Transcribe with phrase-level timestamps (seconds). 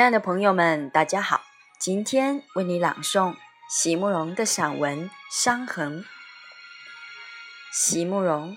[0.00, 1.42] 亲爱的朋友们，大家好！
[1.78, 3.36] 今天为你朗诵
[3.68, 6.02] 席慕容的散文《伤痕》。
[7.70, 8.56] 席慕容，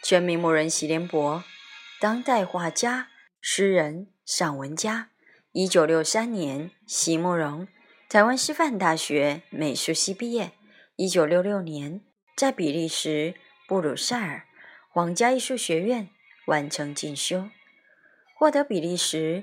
[0.00, 1.42] 全名慕人席联博，
[1.98, 3.08] 当代画家、
[3.40, 5.08] 诗人、散文家。
[5.50, 7.66] 一九六三年，席慕容
[8.08, 10.52] 台湾师范大学美术系毕业。
[10.94, 12.00] 一九六六年，
[12.36, 13.34] 在比利时
[13.66, 14.46] 布鲁塞尔
[14.92, 16.08] 皇家艺术学院
[16.46, 17.48] 完成进修，
[18.38, 19.42] 获得比利时。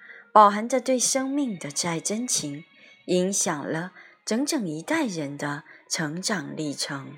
[0.33, 2.63] 饱含着对生命的再真情，
[3.07, 3.91] 影响了
[4.23, 7.17] 整整一代人的成长历程。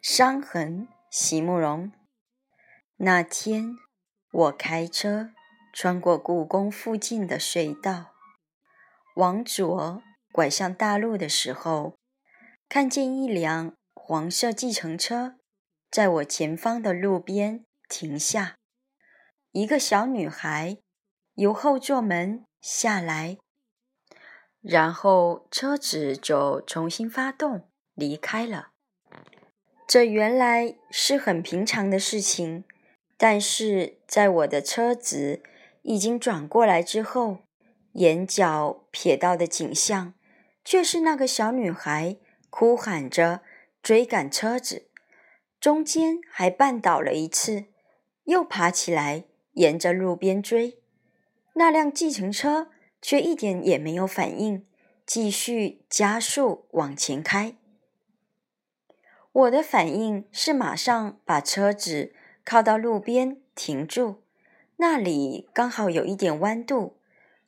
[0.00, 1.92] 伤痕，席慕容。
[2.96, 3.76] 那天，
[4.30, 5.30] 我开车
[5.74, 8.12] 穿过故宫附近的隧道，
[9.16, 11.98] 往左拐向大路的时候，
[12.66, 13.76] 看见一辆。
[14.06, 15.36] 黄色计程车
[15.90, 18.56] 在我前方的路边停下，
[19.52, 20.76] 一个小女孩
[21.36, 23.38] 由后座门下来，
[24.60, 28.72] 然后车子就重新发动离开了。
[29.88, 32.64] 这原来是很平常的事情，
[33.16, 35.42] 但是在我的车子
[35.80, 37.38] 已经转过来之后，
[37.94, 40.12] 眼角瞥到的景象
[40.62, 42.18] 却是那个小女孩
[42.50, 43.40] 哭喊着。
[43.84, 44.88] 追赶车子，
[45.60, 47.66] 中间还绊倒了一次，
[48.24, 50.78] 又爬起来沿着路边追。
[51.52, 52.70] 那辆计程车
[53.02, 54.66] 却一点也没有反应，
[55.04, 57.56] 继续加速往前开。
[59.30, 64.22] 我的反应是马上把车子靠到路边停住，
[64.76, 66.96] 那里刚好有一点弯度。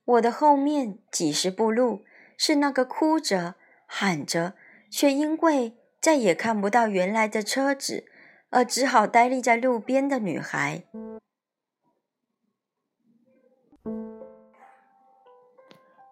[0.05, 2.05] 我的后面几十步路
[2.37, 3.55] 是那个哭着
[3.87, 4.53] 喊着，
[4.91, 5.79] 却因为。
[6.07, 8.05] 再也看不到原来的车子，
[8.51, 10.85] 而只好呆立在路边的女孩。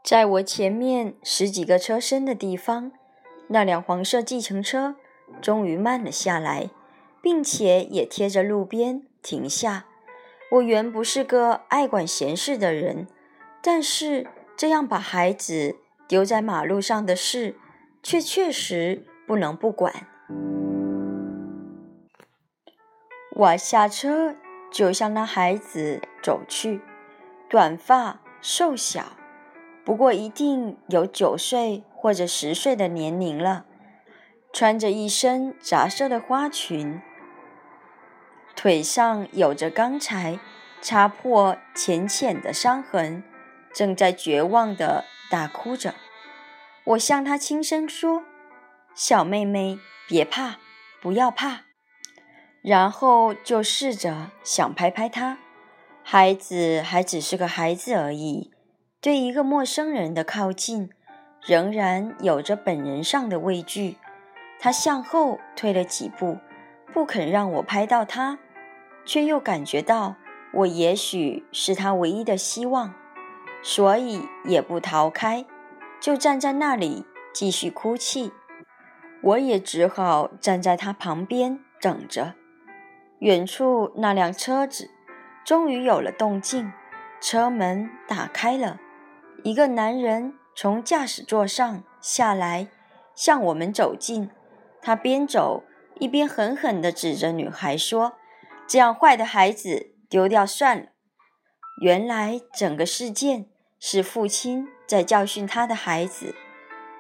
[0.03, 2.91] 在我前面十几个车身的地方，
[3.47, 4.97] 那辆黄色计程车
[5.41, 6.71] 终于慢了下来，
[7.22, 9.87] 并且也贴着路边停下。
[10.50, 13.06] 我原不是个爱管闲事的人，
[13.62, 15.77] 但是这样把孩子
[16.09, 17.54] 丢在马路上的事，
[18.03, 19.06] 却确实。
[19.27, 19.93] 不能不管。
[23.37, 24.37] 我下车
[24.71, 26.81] 就向那孩子走去，
[27.49, 29.17] 短发、瘦小，
[29.84, 33.65] 不过一定有九岁或者十岁的年龄了，
[34.53, 37.01] 穿着一身杂色的花裙，
[38.55, 40.39] 腿上有着刚才
[40.81, 43.25] 擦破浅浅的伤痕，
[43.73, 45.95] 正在绝望的大哭着。
[46.84, 48.23] 我向他轻声说。
[48.94, 50.56] 小妹妹，别怕，
[51.03, 51.62] 不要怕。
[52.62, 55.38] 然后就试着想拍拍他。
[56.03, 58.53] 孩子还只是个孩子而已，
[59.00, 60.91] 对一个陌生人的靠近，
[61.43, 63.99] 仍然有着本能上的畏惧。
[64.60, 66.38] 他向后退了几步，
[66.93, 68.38] 不肯让我拍到他，
[69.04, 70.15] 却又感觉到
[70.53, 72.94] 我也许是他唯一的希望，
[73.62, 75.44] 所以也不逃开，
[76.00, 77.04] 就站在那里
[77.34, 78.33] 继续哭泣。
[79.25, 82.35] 我也只好站在他旁边等着。
[83.21, 84.91] 远处那辆车子
[85.45, 86.73] 终于有了动静，
[87.21, 88.79] 车门打开了，
[89.43, 92.69] 一个男人从驾驶座上下来，
[93.15, 94.31] 向我们走近。
[94.83, 95.65] 他边走
[95.98, 98.19] 一边狠狠地指着女孩说
[98.69, 100.87] ：“这样坏的孩子丢掉算了。”
[101.81, 103.47] 原来整个事件
[103.81, 106.34] 是父亲在教训他的孩子。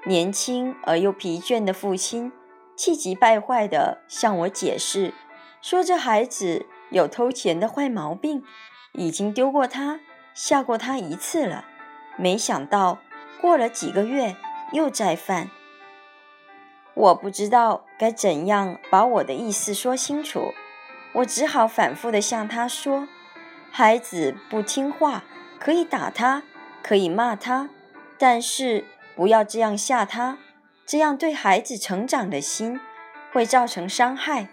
[0.06, 2.30] 年轻而又疲倦的父亲，
[2.76, 5.14] 气急败坏地向我解释，
[5.62, 8.44] 说这孩子有偷钱的坏毛病，
[8.92, 10.00] 已经丢过他、
[10.34, 11.64] 吓过他一次了，
[12.18, 12.98] 没想到
[13.40, 14.36] 过了几个月
[14.72, 15.48] 又再犯。
[16.92, 20.52] 我不知道该怎样把我的意思说清楚，
[21.14, 23.08] 我只好反复地向他说：
[23.70, 25.24] 孩子不听话，
[25.58, 26.42] 可以打他，
[26.82, 27.70] 可以骂他，
[28.18, 28.84] 但是。
[29.14, 30.38] 不要这样吓他，
[30.86, 32.80] 这样对孩子成长的心
[33.32, 34.48] 会造成伤害。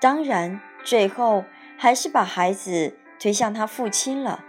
[0.00, 1.44] 当然，最后
[1.76, 4.44] 还是把孩子推向他父亲了。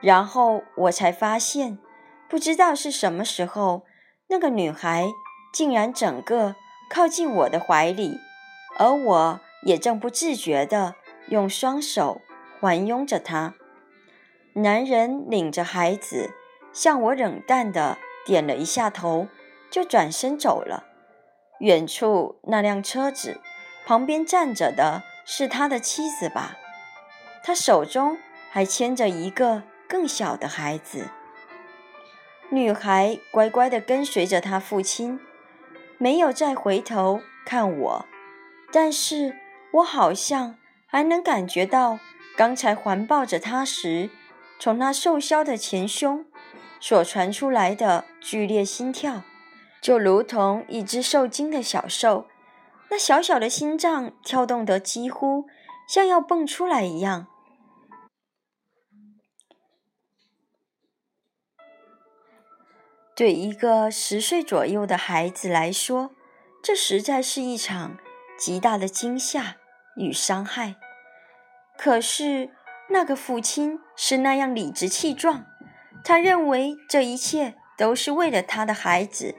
[0.00, 1.78] 然后我才发现，
[2.28, 3.84] 不知道是什么时候，
[4.28, 5.06] 那个女孩
[5.52, 6.56] 竟然整个
[6.90, 8.18] 靠近我的怀里，
[8.78, 10.94] 而我也正不自觉地
[11.28, 12.20] 用双手
[12.60, 13.54] 环拥着她。
[14.56, 16.34] 男人领着孩子，
[16.72, 19.28] 向我冷淡的点了一下头，
[19.70, 20.84] 就转身走了。
[21.60, 23.40] 远处那辆车子
[23.86, 26.56] 旁边站着的是他的妻子吧？
[27.42, 28.18] 他手中
[28.50, 29.62] 还牵着一个。
[29.86, 31.10] 更小的孩子，
[32.48, 35.20] 女孩乖乖地跟随着他父亲，
[35.98, 38.06] 没有再回头看我。
[38.72, 39.36] 但是
[39.74, 40.56] 我好像
[40.86, 42.00] 还能感觉到
[42.34, 44.08] 刚才环抱着他时，
[44.58, 46.24] 从她瘦削的前胸
[46.80, 49.22] 所传出来的剧烈心跳，
[49.80, 52.26] 就如同一只受惊的小兽，
[52.90, 55.46] 那小小的心脏跳动得几乎
[55.88, 57.26] 像要蹦出来一样。
[63.16, 66.10] 对一个十岁左右的孩子来说，
[66.60, 67.96] 这实在是一场
[68.36, 69.56] 极大的惊吓
[69.96, 70.74] 与伤害。
[71.78, 72.50] 可是，
[72.88, 75.46] 那个父亲是那样理直气壮，
[76.04, 79.34] 他认为这一切都是为了他的孩子，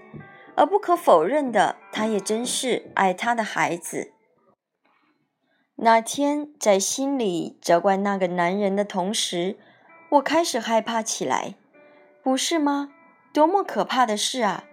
[0.56, 4.12] 而不可否认的，他也真是爱他的孩子。
[5.76, 9.60] 那天，在心里责怪那个男人的同时，
[10.10, 11.54] 我开始害怕起来，
[12.24, 12.92] 不是吗？
[13.32, 14.64] 多么可怕的事啊！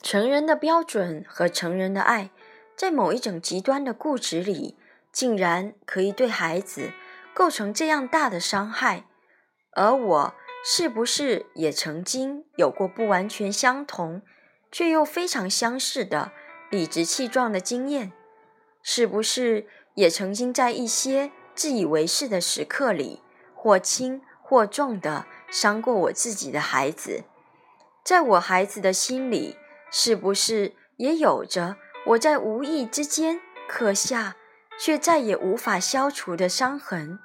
[0.00, 2.30] 成人的标准和成人的爱，
[2.76, 4.76] 在某一种极端的固执里，
[5.10, 6.92] 竟然可以对孩子
[7.34, 9.06] 构成这样大的伤害。
[9.76, 10.34] 而我
[10.64, 14.22] 是不是也曾经有过不完全相同，
[14.72, 16.32] 却又非常相似的
[16.70, 18.12] 理直气壮的经验？
[18.82, 23.22] 是不是也曾经在一些自以为是的时刻里，
[23.54, 25.26] 或轻或重的？
[25.48, 27.22] 伤过我自己的孩子，
[28.02, 29.56] 在我孩子的心里，
[29.92, 31.76] 是不是也有着
[32.06, 34.34] 我在无意之间刻下
[34.76, 37.20] 却再也无法消除的伤痕？